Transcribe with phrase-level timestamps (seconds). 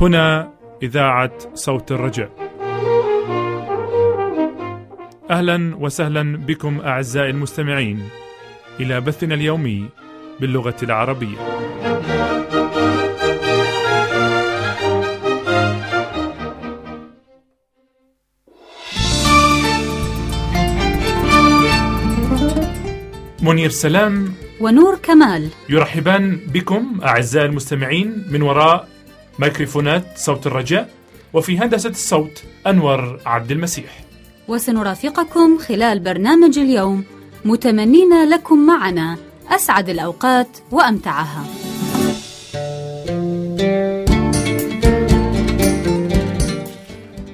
[0.00, 2.30] هنا إذاعة صوت الرجاء.
[5.30, 8.08] أهلا وسهلا بكم أعزائي المستمعين
[8.80, 9.88] إلى بثنا اليومي
[10.40, 11.36] باللغة العربية.
[23.42, 28.89] منير سلام ونور كمال يرحبان بكم أعزائي المستمعين من وراء
[29.40, 30.90] ميكروفونات صوت الرجاء
[31.32, 34.00] وفي هندسة الصوت أنور عبد المسيح.
[34.48, 37.04] وسنرافقكم خلال برنامج اليوم
[37.44, 39.16] متمنين لكم معنا
[39.48, 41.44] أسعد الأوقات وأمتعها.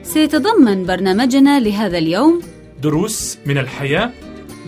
[0.02, 2.42] سيتضمن برنامجنا لهذا اليوم
[2.82, 4.10] دروس من الحياة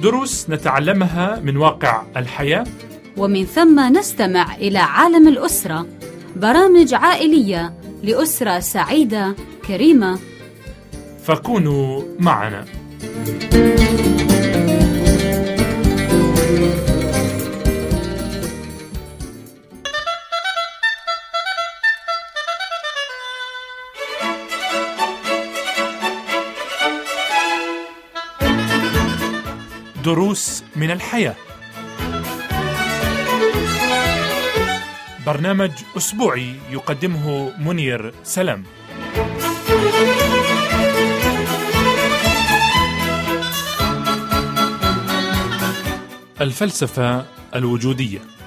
[0.03, 2.65] دروس نتعلمها من واقع الحياة.
[3.17, 5.87] ومن ثم نستمع إلى عالم الأسرة
[6.39, 9.37] برامج عائلية لأسرة سعيدة
[9.67, 10.19] كريمة.
[11.25, 12.65] فكونوا معنا.
[30.05, 31.48] دروس من الحياة.
[35.29, 38.65] برنامج أسبوعي يقدمه منير سلام.
[46.41, 48.38] الفلسفة الوجودية.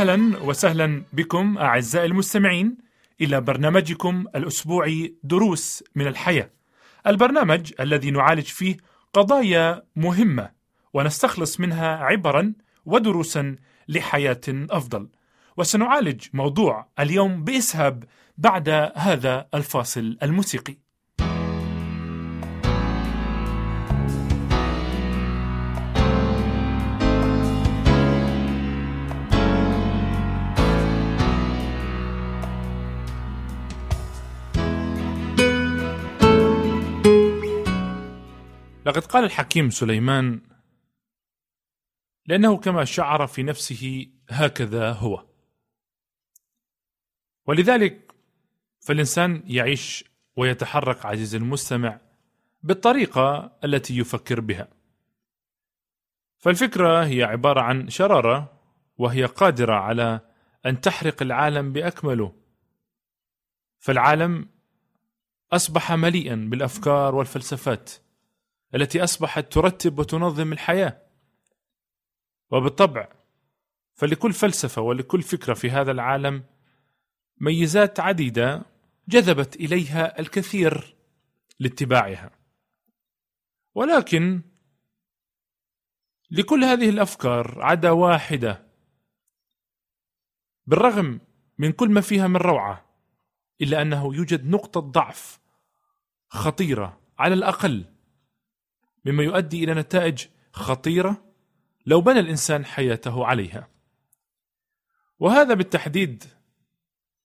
[0.00, 2.76] أهلا وسهلا بكم أعزائي المستمعين
[3.20, 6.50] إلى برنامجكم الأسبوعي دروس من الحياة.
[7.06, 8.76] البرنامج الذي نعالج فيه
[9.12, 10.50] قضايا مهمة
[10.94, 12.52] ونستخلص منها عبرا
[12.86, 13.56] ودروسا
[13.88, 15.08] لحياة أفضل.
[15.56, 18.04] وسنعالج موضوع اليوم بإسهاب
[18.38, 20.76] بعد هذا الفاصل الموسيقي.
[38.90, 40.40] لقد قال الحكيم سليمان
[42.26, 45.26] لأنه كما شعر في نفسه هكذا هو.
[47.46, 48.14] ولذلك
[48.80, 50.04] فالإنسان يعيش
[50.36, 52.00] ويتحرك عزيزي المستمع
[52.62, 54.68] بالطريقة التي يفكر بها.
[56.38, 58.60] فالفكرة هي عبارة عن شرارة
[58.98, 60.20] وهي قادرة على
[60.66, 62.32] أن تحرق العالم بأكمله.
[63.78, 64.48] فالعالم
[65.52, 68.09] أصبح مليئا بالأفكار والفلسفات.
[68.74, 71.02] التي أصبحت ترتب وتنظم الحياة.
[72.50, 73.08] وبالطبع
[73.94, 76.44] فلكل فلسفة ولكل فكرة في هذا العالم
[77.40, 78.62] ميزات عديدة
[79.08, 80.96] جذبت إليها الكثير
[81.60, 82.30] لاتباعها.
[83.74, 84.42] ولكن
[86.30, 88.66] لكل هذه الأفكار عدا واحدة.
[90.66, 91.20] بالرغم
[91.58, 92.84] من كل ما فيها من روعة
[93.60, 95.40] إلا أنه يوجد نقطة ضعف
[96.28, 97.89] خطيرة على الأقل
[99.04, 101.24] مما يؤدي إلى نتائج خطيرة
[101.86, 103.68] لو بنى الإنسان حياته عليها.
[105.18, 106.24] وهذا بالتحديد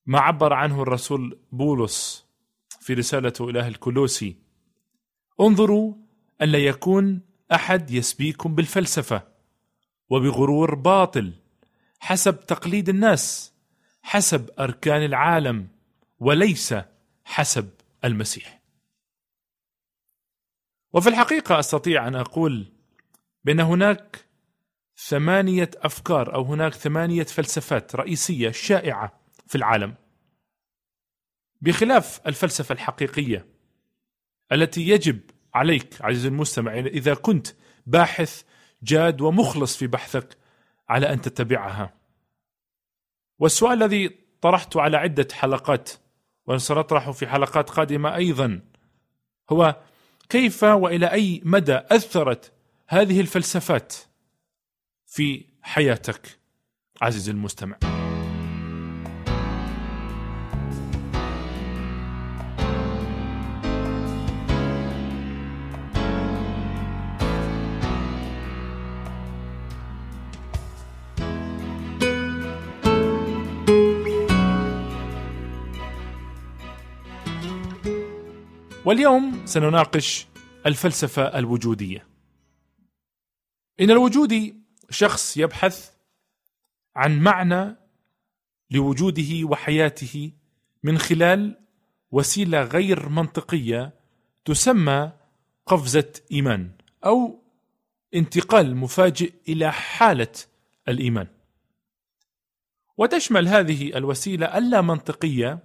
[0.05, 2.25] ما عبر عنه الرسول بولس
[2.79, 4.35] في رسالته إلى الكلوسي.
[5.41, 5.93] انظروا
[6.41, 7.21] أن لا يكون
[7.53, 9.27] أحد يسبيكم بالفلسفة
[10.09, 11.33] وبغرور باطل
[11.99, 13.53] حسب تقليد الناس
[14.01, 15.67] حسب أركان العالم
[16.19, 16.75] وليس
[17.25, 17.69] حسب
[18.03, 18.64] المسيح.
[20.95, 22.65] وفي الحقيقة أستطيع أن أقول
[23.43, 24.25] بأن هناك
[24.97, 29.95] ثمانية أفكار أو هناك ثمانية فلسفات رئيسية شائعة في العالم.
[31.61, 33.45] بخلاف الفلسفة الحقيقية
[34.51, 35.19] التي يجب
[35.53, 37.47] عليك عزيزي المستمع إذا كنت
[37.85, 38.43] باحث
[38.83, 40.37] جاد ومخلص في بحثك
[40.89, 41.93] على أن تتبعها.
[43.39, 44.09] والسؤال الذي
[44.41, 45.89] طرحته على عدة حلقات
[46.47, 48.61] وسنطرحه في حلقات قادمة أيضا
[49.49, 49.75] هو
[50.29, 52.51] كيف وإلى أي مدى أثرت
[52.87, 53.93] هذه الفلسفات
[55.07, 56.39] في حياتك
[57.01, 57.94] عزيزي المستمع؟
[78.85, 80.27] واليوم سنناقش
[80.65, 82.07] الفلسفة الوجودية.
[83.79, 84.55] إن الوجودي
[84.89, 85.91] شخص يبحث
[86.95, 87.75] عن معنى
[88.71, 90.31] لوجوده وحياته
[90.83, 91.59] من خلال
[92.11, 93.93] وسيلة غير منطقية
[94.45, 95.11] تسمى
[95.65, 96.71] قفزة إيمان
[97.05, 97.43] أو
[98.15, 100.33] انتقال مفاجئ إلى حالة
[100.87, 101.27] الإيمان.
[102.97, 105.59] وتشمل هذه الوسيلة اللا منطقية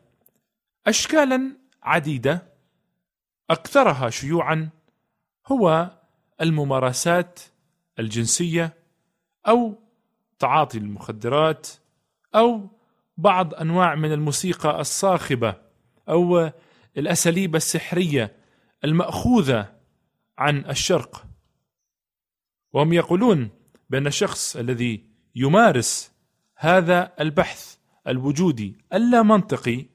[0.86, 2.49] أشكالا عديدة
[3.50, 4.68] أكثرها شيوعا
[5.46, 5.90] هو
[6.40, 7.40] الممارسات
[7.98, 8.74] الجنسية
[9.48, 9.78] أو
[10.38, 11.68] تعاطي المخدرات
[12.34, 12.68] أو
[13.16, 15.56] بعض أنواع من الموسيقى الصاخبة
[16.08, 16.50] أو
[16.96, 18.36] الأساليب السحرية
[18.84, 19.72] المأخوذة
[20.38, 21.26] عن الشرق.
[22.72, 23.50] وهم يقولون
[23.90, 25.04] بأن الشخص الذي
[25.34, 26.12] يمارس
[26.56, 27.76] هذا البحث
[28.06, 29.86] الوجودي اللا منطقي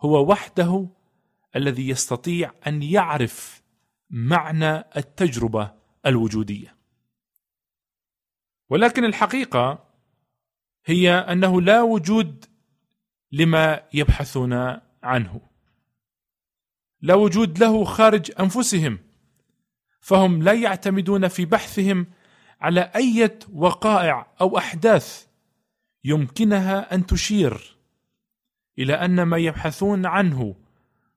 [0.00, 0.88] هو وحده
[1.56, 3.62] الذي يستطيع أن يعرف
[4.10, 5.74] معنى التجربة
[6.06, 6.76] الوجودية.
[8.68, 9.88] ولكن الحقيقة
[10.84, 12.44] هي أنه لا وجود
[13.32, 14.52] لما يبحثون
[15.02, 15.40] عنه.
[17.00, 18.98] لا وجود له خارج أنفسهم
[20.00, 22.06] فهم لا يعتمدون في بحثهم
[22.60, 25.26] على اية وقائع أو أحداث
[26.04, 27.76] يمكنها أن تشير
[28.78, 30.56] إلى أن ما يبحثون عنه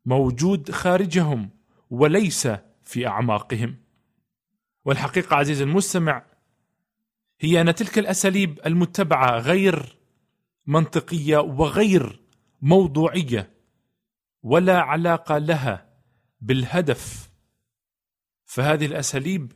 [0.07, 1.49] موجود خارجهم
[1.89, 2.47] وليس
[2.83, 3.77] في أعماقهم.
[4.85, 6.25] والحقيقة عزيزي المستمع
[7.39, 9.97] هي أن تلك الأساليب المتبعة غير
[10.67, 12.21] منطقية وغير
[12.61, 13.53] موضوعية
[14.43, 15.89] ولا علاقة لها
[16.41, 17.29] بالهدف.
[18.45, 19.51] فهذه الأساليب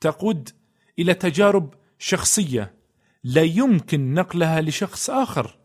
[0.00, 0.50] تقود
[0.98, 2.74] إلى تجارب شخصية
[3.24, 5.58] لا يمكن نقلها لشخص آخر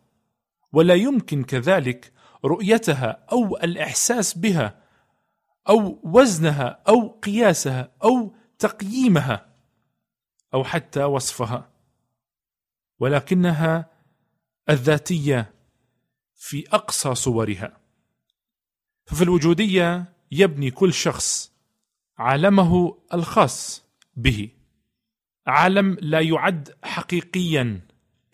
[0.71, 2.13] ولا يمكن كذلك
[2.45, 4.83] رؤيتها أو الإحساس بها
[5.69, 9.53] أو وزنها أو قياسها أو تقييمها
[10.53, 11.69] أو حتى وصفها.
[12.99, 13.89] ولكنها
[14.69, 15.53] الذاتية
[16.35, 17.77] في أقصى صورها.
[19.05, 21.51] ففي الوجودية يبني كل شخص
[22.17, 23.85] عالمه الخاص
[24.15, 24.49] به.
[25.47, 27.81] عالم لا يعد حقيقيا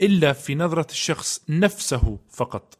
[0.01, 2.78] إلا في نظرة الشخص نفسه فقط.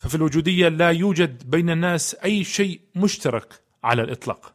[0.00, 4.54] ففي الوجودية لا يوجد بين الناس أي شيء مشترك على الإطلاق.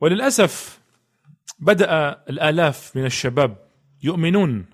[0.00, 0.80] وللأسف
[1.58, 3.68] بدأ الآلاف من الشباب
[4.02, 4.66] يؤمنون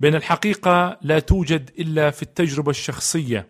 [0.00, 3.48] بأن الحقيقة لا توجد إلا في التجربة الشخصية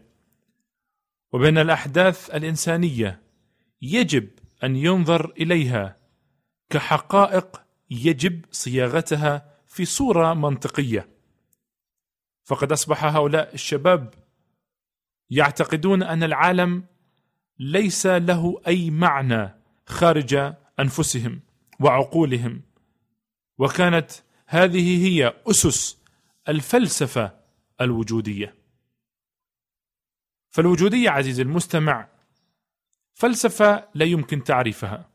[1.33, 3.23] وبأن الأحداث الإنسانية
[3.83, 4.29] يجب
[4.65, 5.97] أن ينظر إليها
[6.71, 11.09] كحقائق يجب صياغتها في صورة منطقية.
[12.45, 14.20] فقد أصبح هؤلاء الشباب
[15.31, 16.85] يعتقدون أن العالم
[17.59, 19.55] ليس له أي معنى
[19.87, 21.41] خارج أنفسهم
[21.81, 22.63] وعقولهم.
[23.59, 24.11] وكانت
[24.47, 26.03] هذه هي أسس
[26.49, 27.41] الفلسفة
[27.81, 28.55] الوجودية.
[30.51, 32.09] فالوجودية عزيزي المستمع
[33.15, 35.11] فلسفة لا يمكن تعريفها.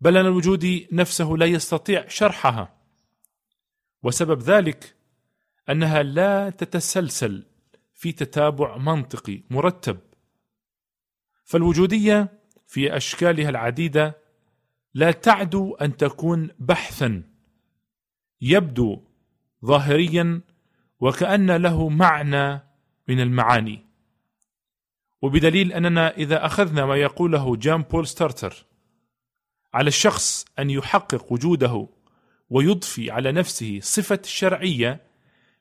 [0.00, 2.74] بل أن الوجودي نفسه لا يستطيع شرحها.
[4.02, 4.94] وسبب ذلك
[5.70, 7.51] أنها لا تتسلسل
[8.02, 9.98] في تتابع منطقي مرتب.
[11.44, 14.18] فالوجودية في أشكالها العديدة
[14.94, 17.22] لا تعدو أن تكون بحثا
[18.40, 19.02] يبدو
[19.64, 20.40] ظاهريا
[21.00, 22.62] وكأن له معنى
[23.08, 23.86] من المعاني.
[25.22, 28.66] وبدليل أننا إذا أخذنا ما يقوله جان بول ستارتر
[29.74, 31.88] على الشخص أن يحقق وجوده
[32.50, 35.11] ويضفي على نفسه صفة الشرعيه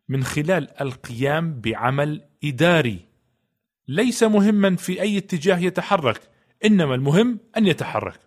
[0.10, 3.05] من خلال القيام بعمل إداري.
[3.88, 6.22] ليس مهما في أي اتجاه يتحرك
[6.65, 8.20] إنما المهم أن يتحرك.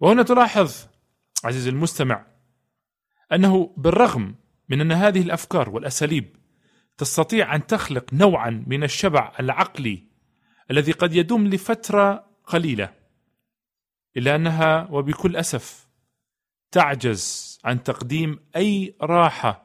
[0.00, 0.86] وهنا تلاحظ
[1.44, 2.26] عزيزي المستمع
[3.32, 4.34] أنه بالرغم
[4.68, 6.36] من أن هذه الأفكار والأساليب
[6.98, 10.04] تستطيع أن تخلق نوعا من الشبع العقلي
[10.70, 12.94] الذي قد يدوم لفترة قليلة
[14.16, 15.88] إلا أنها وبكل أسف
[16.70, 19.63] تعجز عن تقديم أي راحة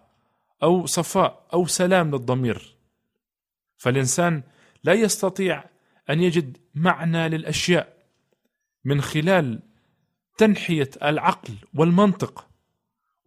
[0.63, 2.75] أو صفاء أو سلام للضمير.
[3.77, 4.43] فالإنسان
[4.83, 5.63] لا يستطيع
[6.09, 7.97] أن يجد معنى للأشياء
[8.83, 9.59] من خلال
[10.37, 12.47] تنحية العقل والمنطق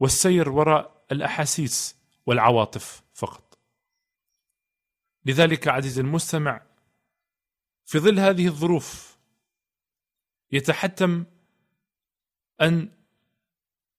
[0.00, 1.96] والسير وراء الأحاسيس
[2.26, 3.58] والعواطف فقط.
[5.24, 6.62] لذلك عزيزي المستمع
[7.84, 9.18] في ظل هذه الظروف
[10.52, 11.24] يتحتم
[12.60, 12.88] أن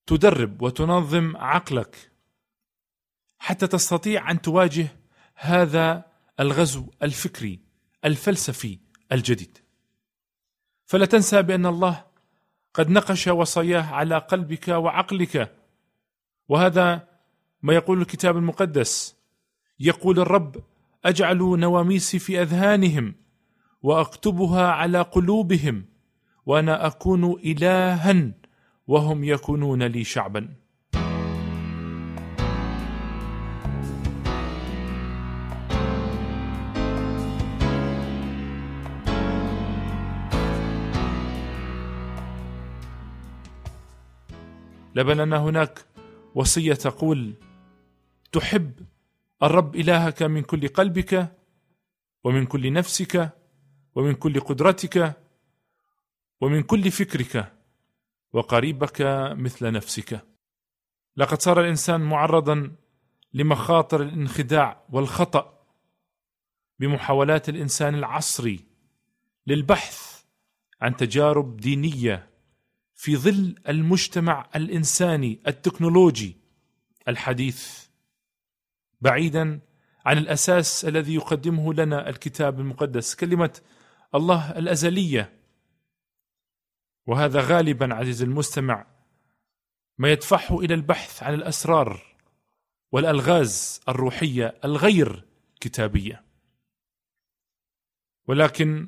[0.06, 2.12] تدرب وتنظم عقلك
[3.44, 4.88] حتى تستطيع أن تواجه
[5.36, 6.06] هذا
[6.40, 7.60] الغزو الفكري
[8.06, 8.80] الفلسفي
[9.12, 9.58] الجديد.
[10.86, 12.04] فلا تنسى بأن الله
[12.74, 15.56] قد نقش وصاياه على قلبك وعقلك.
[16.50, 17.08] وهذا
[17.62, 19.16] ما يقول الكتاب المقدس.
[19.80, 20.64] يقول الرب
[21.06, 23.16] أجعل نواميسي في أذهانهم
[23.82, 25.86] وأكتبها على قلوبهم
[26.46, 28.32] وأنا أكون الها
[28.88, 30.63] وهم يكونون لي شعبا.
[44.96, 45.86] لبل أن هناك
[46.36, 47.34] وصية تقول
[48.32, 48.86] تحب
[49.44, 51.36] الرب إلهك من كل قلبك
[52.24, 53.30] ومن كل نفسك
[53.96, 55.24] ومن كل قدرتك
[56.42, 57.54] ومن كل فكرك
[58.34, 59.02] وقريبك
[59.38, 60.22] مثل نفسك.
[61.18, 62.76] لقد صار الإنسان معرضا
[63.34, 65.66] لمخاطر الانخداع والخطأ
[66.80, 68.66] بمحاولات الإنسان العصري
[69.48, 70.24] للبحث
[70.82, 72.33] عن تجارب دينية
[73.04, 76.38] في ظل المجتمع الإنساني التكنولوجي
[77.08, 77.88] الحديث.
[79.02, 79.60] بعيدا
[80.06, 83.62] عن الأساس الذي يقدمه لنا الكتاب المقدس كلمة
[84.16, 85.40] الله الأزلية.
[87.06, 88.86] وهذا غالبا عزيز المستمع
[89.98, 92.16] ما يدفعه إلى البحث عن الأسرار
[92.92, 95.26] والألغاز الروحية الغير
[95.62, 96.24] كتابية.
[98.28, 98.88] ولكن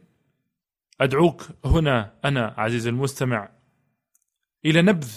[1.02, 3.55] أدعوك هنا أنا عزيزي المستمع
[4.66, 5.14] إلى نبذ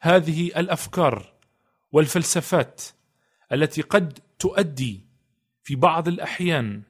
[0.00, 1.32] هذه الأفكار
[1.92, 2.82] والفلسفات
[3.52, 5.06] التي قد تؤدي
[5.62, 6.82] في بعض الأحيان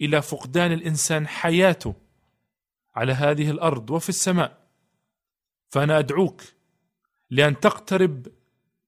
[0.00, 1.94] إلى فقدان الإنسان حياته
[2.94, 4.68] على هذه الأرض وفي السماء.
[5.68, 6.42] فأنا أدعوك
[7.30, 8.26] لأن تقترب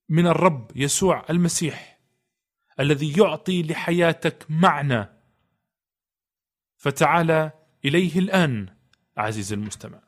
[0.09, 1.99] من الرب يسوع المسيح
[2.81, 5.09] الذي يعطي لحياتك معنى.
[6.77, 7.51] فتعال
[7.85, 8.69] إليه الآن
[9.17, 10.04] عزيزي المستمع.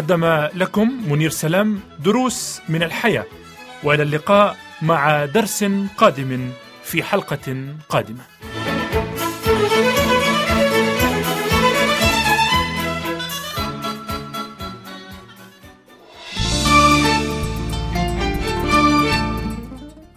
[0.00, 3.26] قدم لكم منير سلام دروس من الحياة
[3.82, 5.64] وإلى اللقاء مع درس
[5.96, 6.50] قادم
[6.84, 8.20] في حلقة قادمة.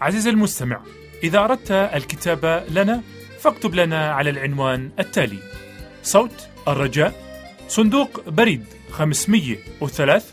[0.01, 0.81] عزيزي المستمع
[1.23, 3.01] إذا أردت الكتابة لنا
[3.39, 5.39] فاكتب لنا على العنوان التالي
[6.03, 7.13] صوت الرجاء
[7.67, 8.65] صندوق بريد.
[8.93, 10.23] 503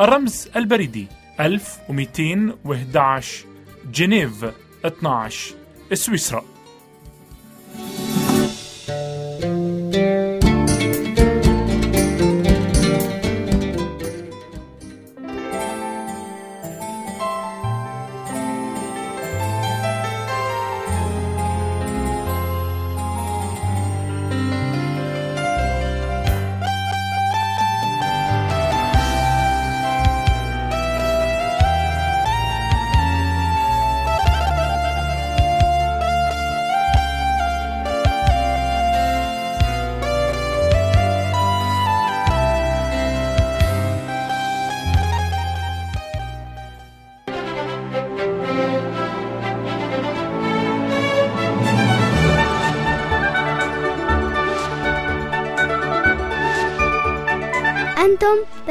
[0.00, 1.06] الرمز البريدي
[1.40, 3.46] 1211
[3.92, 4.44] جنيف
[4.84, 5.54] 12
[5.92, 6.44] سويسرا.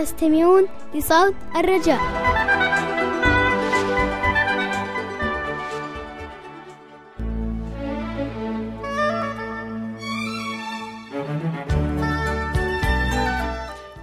[0.04, 2.00] تستمعون لصوت الرجاء.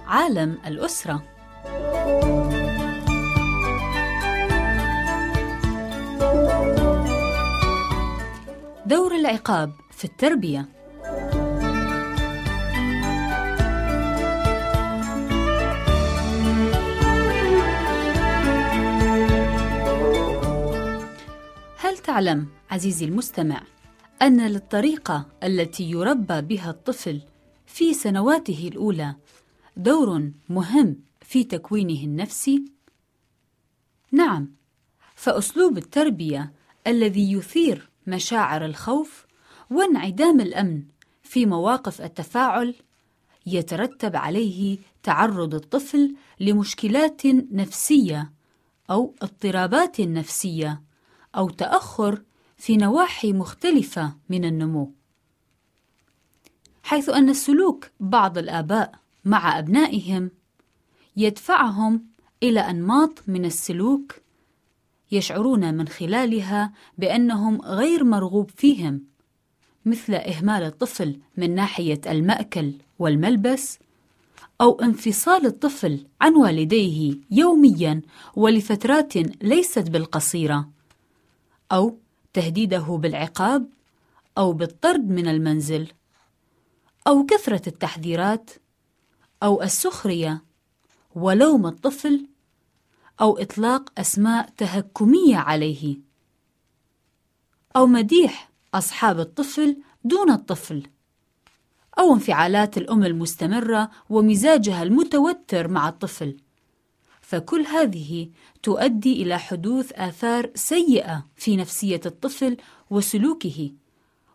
[0.07, 1.23] عالم الأسرة.
[8.85, 10.80] دور العقاب في التربية.
[22.11, 23.63] تعلم عزيزي المستمع
[24.21, 27.21] أن للطريقة التي يربى بها الطفل
[27.65, 29.15] في سنواته الأولى
[29.77, 32.65] دور مهم في تكوينه النفسي.
[34.11, 34.51] نعم
[35.15, 36.53] فأسلوب التربية
[36.87, 39.25] الذي يثير مشاعر الخوف
[39.69, 40.83] وانعدام الأمن
[41.23, 42.75] في مواقف التفاعل
[43.45, 48.31] يترتب عليه تعرض الطفل لمشكلات نفسية
[48.89, 50.90] أو اضطرابات نفسية
[51.35, 52.21] أو تأخر
[52.57, 54.91] في نواحي مختلفة من النمو
[56.83, 58.91] حيث أن سلوك بعض الآباء
[59.25, 60.31] مع أبنائهم
[61.17, 62.05] يدفعهم
[62.43, 64.15] إلى أنماط من السلوك
[65.11, 69.03] يشعرون من خلالها بأنهم غير مرغوب فيهم
[69.85, 73.79] مثل إهمال الطفل من ناحية المأكل والملبس
[74.61, 78.01] أو انفصال الطفل عن والديه يوميا
[78.35, 80.69] ولفترات ليست بالقصيرة.
[81.71, 81.97] أو
[82.33, 83.69] تهديده بالعقاب
[84.37, 85.91] أو بالطرد من المنزل
[87.07, 88.49] أو كثرة التحذيرات
[89.43, 90.43] أو السخرية
[91.15, 92.27] ولوم الطفل
[93.21, 95.97] أو إطلاق أسماء تهكمية عليه
[97.75, 100.87] أو مديح أصحاب الطفل دون الطفل
[101.99, 106.37] أو انفعالات الأم المستمرة ومزاجها المتوتر مع الطفل
[107.31, 108.29] فكل هذه
[108.63, 112.57] تؤدي إلى حدوث آثار سيئة في نفسية الطفل
[112.89, 113.71] وسلوكه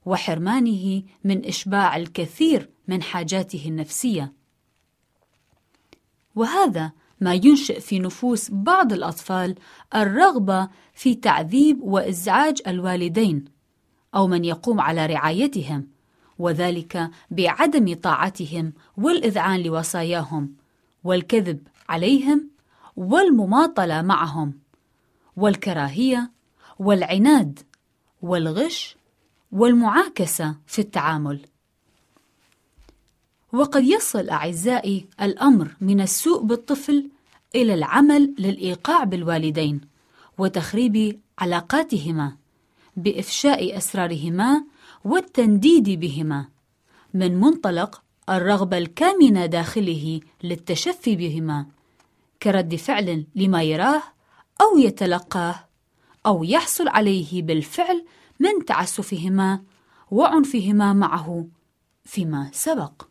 [0.07, 4.33] وحرمانه من إشباع الكثير من حاجاته النفسية.
[6.35, 9.55] وهذا ما ينشئ في نفوس بعض الأطفال
[9.95, 13.45] الرغبة في تعذيب وإزعاج الوالدين
[14.15, 15.89] أو من يقوم على رعايتهم
[16.39, 20.55] وذلك بعدم طاعتهم والإذعان لوصاياهم
[21.05, 22.56] والكذب عليهم
[22.97, 24.59] والمماطلة معهم
[25.37, 26.31] والكراهية
[26.79, 27.59] والعناد
[28.23, 28.97] والغش
[29.53, 31.41] والمعاكسة في التعامل.
[33.53, 37.11] وقد يصل أعزائي الأمر من السوء بالطفل
[37.55, 39.81] إلى العمل للإيقاع بالوالدين
[40.39, 42.37] وتخريب علاقاتهما
[42.97, 44.65] بإفشاء أسرارهما
[45.05, 46.49] والتنديد بهما
[47.15, 51.67] من منطلق الرغبة الكامنة داخله للتشفي بهما.
[52.43, 54.03] كرد فعل لما يراه
[54.61, 55.69] أو يتلقاه
[56.27, 58.05] أو يحصل عليه بالفعل
[58.41, 59.63] من تعسفهما
[60.11, 61.47] وعنفهما معه
[62.05, 63.03] فيما سبق.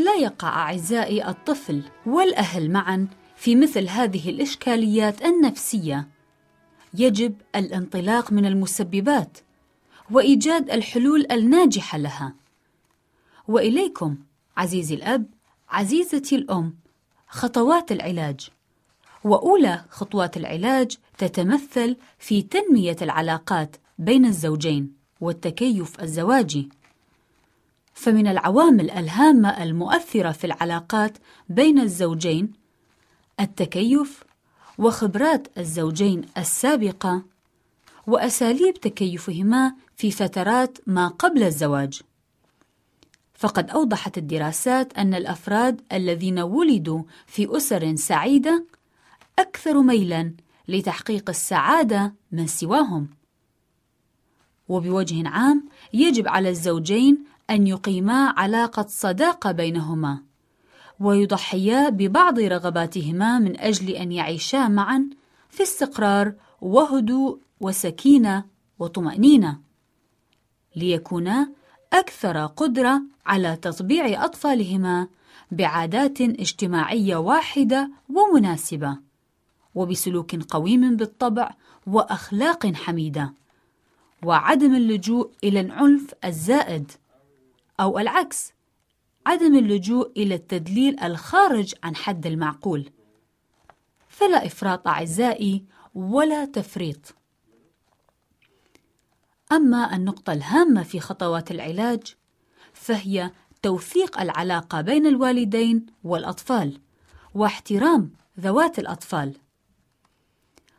[0.00, 6.08] لا يقع أعزائي الطفل والأهل معا في مثل هذه الإشكاليات النفسية.
[6.94, 9.38] يجب الانطلاق من المسببات
[10.10, 12.34] وإيجاد الحلول الناجحة لها.
[13.48, 14.16] وإليكم
[14.56, 15.26] عزيزي الأب
[15.68, 16.74] عزيزتي الأم
[17.28, 18.50] خطوات العلاج.
[19.24, 26.68] وأولى خطوات العلاج تتمثل في تنمية العلاقات بين الزوجين والتكيف الزواجي.
[28.00, 32.52] فمن العوامل الهامة المؤثرة في العلاقات بين الزوجين
[33.40, 34.24] التكيف
[34.78, 37.22] وخبرات الزوجين السابقة
[38.06, 42.02] وأساليب تكيفهما في فترات ما قبل الزواج.
[43.34, 48.64] فقد أوضحت الدراسات أن الأفراد الذين ولدوا في أسر سعيدة
[49.38, 50.34] أكثر ميلاً
[50.68, 53.08] لتحقيق السعادة من سواهم.
[54.68, 60.22] وبوجه عام يجب على الزوجين أن يقيما علاقة صداقة بينهما
[61.00, 65.10] ويضحيا ببعض رغباتهما من أجل أن يعيشا معا
[65.50, 68.44] في استقرار وهدوء وسكينة
[68.78, 69.58] وطمأنينة
[70.76, 71.52] ليكونا
[71.92, 75.08] أكثر قدرة على تطبيع أطفالهما
[75.50, 78.98] بعادات اجتماعية واحدة ومناسبة
[79.74, 81.50] وبسلوك قويم بالطبع
[81.86, 83.34] وأخلاق حميدة
[84.24, 86.92] وعدم اللجوء إلى العنف الزائد.
[87.80, 88.52] أو العكس
[89.26, 92.90] عدم اللجوء إلى التدليل الخارج عن حد المعقول.
[94.08, 95.64] فلا إفراط أعزائي
[95.94, 97.14] ولا تفريط.
[99.52, 102.14] أما النقطة الهامة في خطوات العلاج
[102.72, 103.30] فهي
[103.62, 106.80] توثيق العلاقة بين الوالدين والأطفال
[107.34, 109.34] واحترام ذوات الأطفال.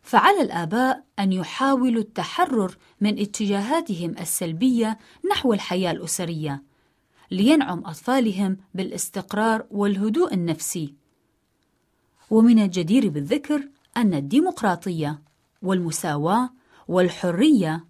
[0.01, 4.97] فعلى الآباء أن يحاولوا التحرر من اتجاهاتهم السلبية
[5.31, 6.70] نحو الحياة الأسرية
[7.31, 10.95] لينعم أطفالهم بالاستقرار والهدوء النفسي.
[12.29, 15.21] ومن الجدير بالذكر أن الديمقراطية
[15.61, 16.49] والمساواة
[16.87, 17.85] والحرية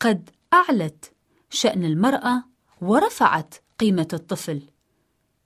[0.00, 1.12] قد أعلت
[1.50, 2.44] شأن المرأة
[2.80, 4.62] ورفعت قيمة الطفل،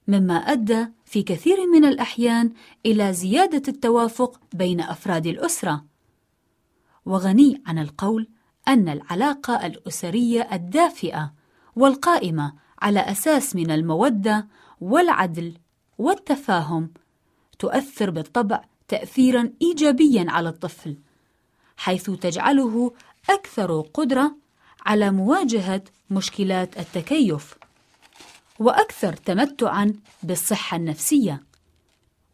[0.09, 2.53] مما أدى في كثير من الأحيان
[2.87, 5.85] إلى زيادة التوافق بين أفراد الأسرة.
[7.07, 8.29] وغني عن القول
[8.69, 11.33] أن العلاقة الأسرية الدافئة
[11.77, 14.47] والقائمة على أساس من المودة
[14.81, 15.55] والعدل
[15.99, 16.91] والتفاهم
[17.59, 20.97] تؤثر بالطبع تأثيرا إيجابيا على الطفل
[21.77, 22.93] حيث تجعله
[23.31, 24.37] أكثر قدرة
[24.87, 27.55] على مواجهة مشكلات التكيف
[28.59, 29.93] وأكثر تمتعا
[30.23, 31.43] بالصحة النفسية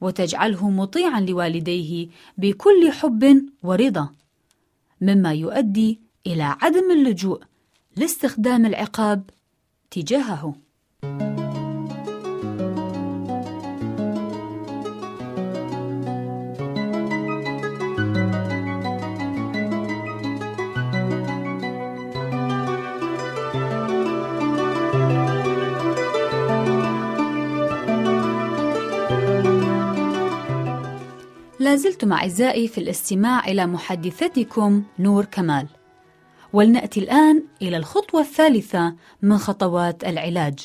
[0.01, 2.09] وتجعله مطيعا لوالديه
[2.39, 4.09] بكل حب ورضا
[5.01, 7.41] مما يؤدي إلى عدم اللجوء
[7.97, 9.31] لاستخدام العقاب
[9.91, 10.55] تجاهه
[31.61, 35.78] لازلتم أعزائي في الاستماع إلى محدثتكم نور كمال.
[36.53, 40.59] ولنأتي الآن إلى الخطوة الثالثة من خطوات العلاج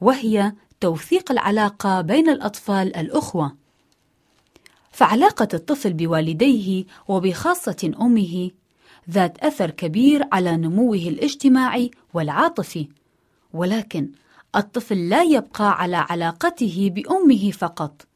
[0.00, 3.56] وهي توثيق العلاقة بين الأطفال الأخوة.
[4.90, 8.50] فعلاقة الطفل بوالديه وبخاصة أمه
[9.10, 12.88] ذات أثر كبير على نموه الاجتماعي والعاطفي.
[13.52, 14.10] ولكن
[14.56, 18.06] الطفل لا يبقى على علاقته بأمه فقط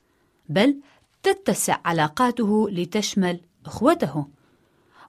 [0.49, 0.77] بل
[1.23, 4.27] تتسع علاقاته لتشمل أخوته.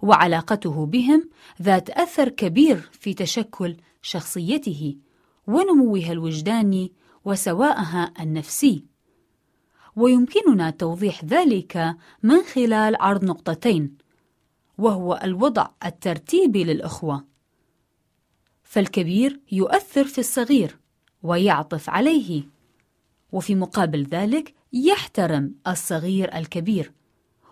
[0.02, 1.30] وعلاقته بهم
[1.62, 4.96] ذات أثر كبير في تشكل شخصيته
[5.48, 6.94] ونموها الوجداني
[7.26, 8.86] وسواءها النفسي.
[9.96, 13.98] ويمكننا توضيح ذلك من خلال عرض نقطتين
[14.78, 17.26] وهو الوضع الترتيبي للأخوة.
[18.64, 20.80] فالكبير يؤثر في الصغير
[21.24, 22.44] ويعطف عليه
[23.32, 26.92] وفي مقابل ذلك يحترم الصغير الكبير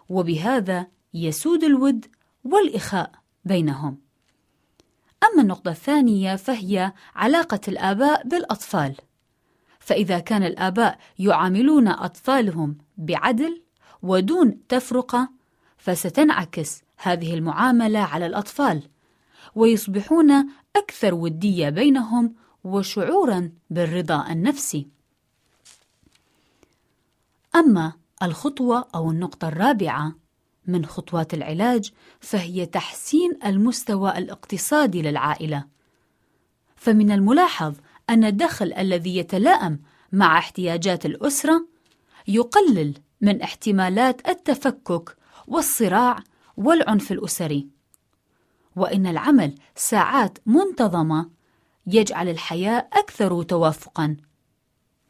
[0.09, 2.05] وبهذا يسود الود
[2.53, 3.11] والإخاء
[3.45, 3.97] بينهم.
[5.23, 8.95] أما النقطة الثانية فهي علاقة الآباء بالأطفال.
[9.79, 13.61] فإذا كان الآباء يعاملون أطفالهم بعدل
[14.01, 15.29] ودون تفرقة
[15.77, 18.83] فستنعكس هذه المعاملة على الأطفال
[19.55, 20.31] ويصبحون
[20.75, 24.87] أكثر ودية بينهم وشعورا بالرضا النفسي.
[27.55, 30.15] أما الخطوة أو النقطة الرابعة
[30.67, 35.65] من خطوات العلاج فهي تحسين المستوى الاقتصادي للعائلة.
[36.75, 37.75] فمن الملاحظ
[38.09, 39.79] أن الدخل الذي يتلائم
[40.11, 41.67] مع احتياجات الأسرة
[42.27, 46.19] يقلل من احتمالات التفكك والصراع
[46.57, 47.67] والعنف الأسري.
[48.75, 51.29] وإن العمل ساعات منتظمة
[51.87, 54.17] يجعل الحياة أكثر توافقًا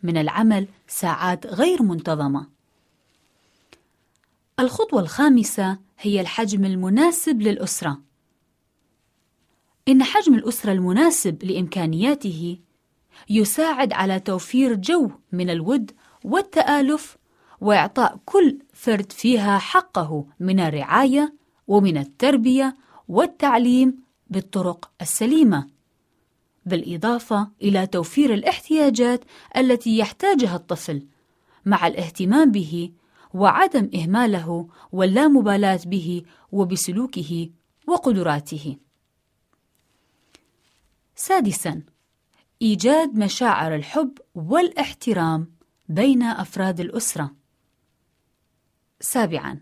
[0.04, 2.57] من العمل ساعات غير منتظمة.
[4.60, 8.02] الخطوة الخامسة هي الحجم المناسب للأسرة.
[9.88, 12.58] إن حجم الأسرة المناسب لإمكانياته
[13.30, 15.92] يساعد على توفير جو من الود
[16.24, 17.18] والتآلف
[17.62, 21.34] وإعطاء كل فرد فيها حقه من الرعاية
[21.68, 22.76] ومن التربية
[23.08, 25.68] والتعليم بالطرق السليمة
[26.66, 29.24] بالإضافة إلى توفير الاحتياجات
[29.58, 31.06] التي يحتاجها الطفل
[31.66, 32.92] مع الاهتمام به
[33.34, 37.50] وعدم إهماله واللامبالاة به وبسلوكه
[37.88, 38.78] وقدراته.
[41.16, 41.84] سادساً:
[42.62, 45.52] إيجاد مشاعر الحب والاحترام
[45.90, 47.36] بين أفراد الأسرة.
[49.00, 49.60] سابعاً: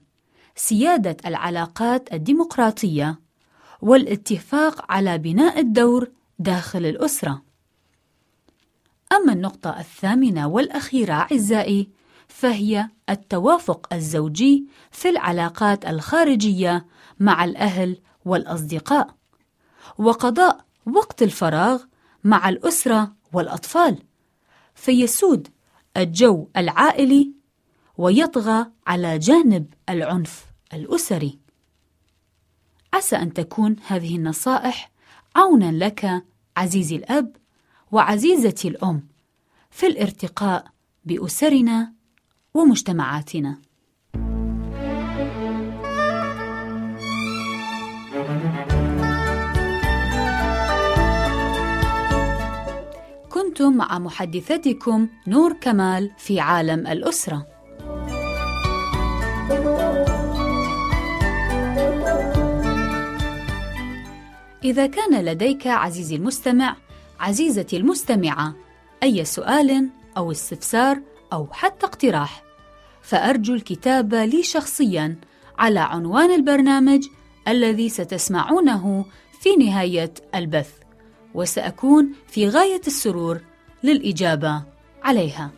[0.56, 3.19] سيادة العلاقات الديمقراطية
[3.82, 7.41] والاتفاق على بناء الدور داخل الأسرة.
[9.12, 11.89] أما النقطة الثامنة والأخيرة أعزائي
[12.35, 16.85] فهي التوافق الزوجي في العلاقات الخارجية
[17.19, 19.15] مع الأهل والأصدقاء،
[19.97, 21.83] وقضاء وقت الفراغ
[22.23, 24.03] مع الأسرة والأطفال،
[24.73, 25.47] فيسود
[25.97, 27.33] الجو العائلي
[27.97, 31.39] ويطغى على جانب العنف الأسري.
[32.93, 34.91] عسى أن تكون هذه النصائح
[35.35, 36.25] عونا لك
[36.57, 37.35] عزيزي الأب
[37.91, 39.07] وعزيزتي الأم
[39.71, 40.65] في الارتقاء
[41.05, 41.94] بأسرنا
[42.55, 43.57] ومجتمعاتنا.
[53.29, 57.47] كنتم مع محدثتكم نور كمال في عالم الأسرة.
[64.63, 66.75] إذا كان لديك عزيزي المستمع
[67.19, 68.55] عزيزتي المستمعة
[69.03, 71.01] أي سؤال أو استفسار
[71.33, 72.44] أو حتى اقتراح
[73.05, 75.15] فأرجو الكتابة لي شخصيا
[75.57, 77.03] على عنوان البرنامج
[77.47, 79.05] الذي ستسمعونه
[79.41, 80.69] في نهاية البث
[81.33, 83.41] وسأكون في غاية السرور
[83.83, 84.63] للإجابة
[85.03, 85.51] عليها.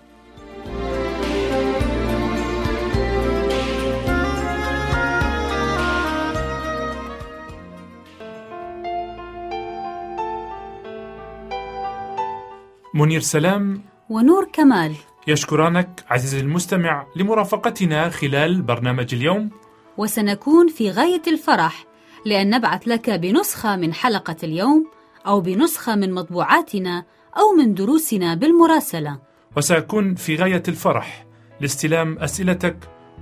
[12.93, 13.81] منير سلام.
[14.10, 14.95] ونور كمال.
[15.27, 19.49] يشكرانك عزيزي المستمع لمرافقتنا خلال برنامج اليوم.
[19.97, 21.85] وسنكون في غاية الفرح
[22.25, 24.85] لأن نبعث لك بنسخة من حلقة اليوم
[25.27, 27.05] أو بنسخة من مطبوعاتنا
[27.37, 29.19] أو من دروسنا بالمراسلة.
[29.57, 31.25] وسأكون في غاية الفرح
[31.61, 32.77] لاستلام أسئلتك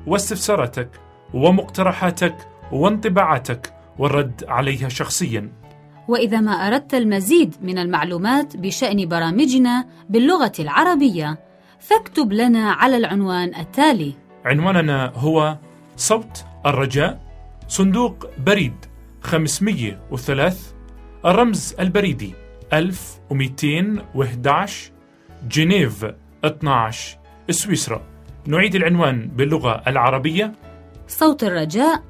[0.07, 0.89] واستفساراتك
[1.33, 2.35] ومقترحاتك
[2.71, 5.51] وانطباعاتك والرد عليها شخصيا.
[6.07, 11.44] وإذا ما أردت المزيد من المعلومات بشأن برامجنا باللغة العربية
[11.89, 14.13] فاكتب لنا على العنوان التالي.
[14.45, 15.57] عنواننا هو
[15.97, 17.21] صوت الرجاء
[17.67, 18.73] صندوق بريد
[19.21, 20.57] 503
[21.25, 22.33] الرمز البريدي
[22.73, 24.91] 1211
[25.47, 26.05] جنيف
[26.45, 27.17] 12
[27.49, 28.01] سويسرا.
[28.47, 30.53] نعيد العنوان باللغة العربية.
[31.07, 32.03] صوت الرجاء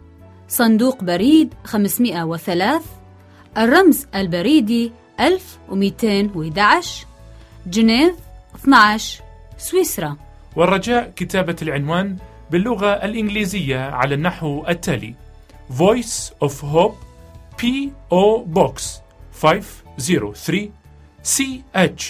[0.47, 2.81] صندوق بريد 503
[3.57, 7.05] الرمز البريدي 1211
[7.67, 8.15] جنيف
[8.55, 9.24] 12
[9.57, 10.17] سويسرا.
[10.55, 12.17] والرجاء كتابة العنوان
[12.51, 15.13] باللغة الإنجليزية على النحو التالي.
[15.69, 16.95] Voice of Hope
[17.61, 18.45] P.O.
[18.53, 18.81] Box
[19.41, 20.69] 503
[21.23, 22.03] CH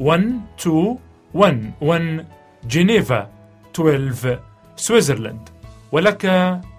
[0.00, 2.24] 1211
[2.64, 3.30] جنيفا
[3.74, 4.40] 12
[4.76, 5.48] سويسرلاند
[5.92, 6.26] ولك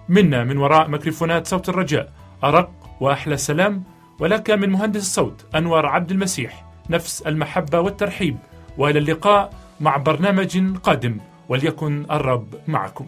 [0.08, 2.12] منا من وراء ميكروفونات صوت الرجاء
[2.44, 3.82] أرق وأحلى سلام.
[4.18, 8.36] ولك من مهندس الصوت أنور عبد المسيح نفس المحبة والترحيب.
[8.78, 11.16] وإلى اللقاء مع برنامج قادم
[11.48, 13.06] وليكن الرب معكم.